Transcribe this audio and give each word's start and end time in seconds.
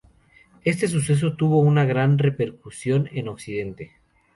Este 0.63 0.87
suceso 0.87 1.35
tuvo 1.35 1.59
una 1.59 1.85
gran 1.85 2.17
repercusión 2.17 3.07
en 3.13 3.27
Occidente. 3.27 3.91